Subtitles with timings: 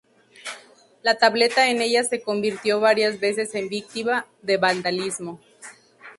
[1.03, 5.39] La tableta en ella se convirtió varias veces en víctima de vandalismo.